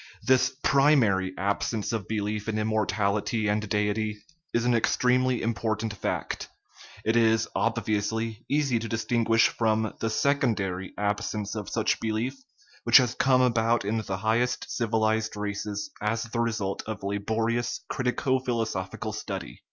[0.23, 4.17] This primary absence of belief in im mortality and deity
[4.51, 6.49] is an extremely important fact;
[7.05, 12.35] it is, obviously, easy to distinguish from the secondary absence of such belief,
[12.83, 18.43] which has come about in the highest civilized races as the result of laborious critico
[18.43, 19.59] philosophical study.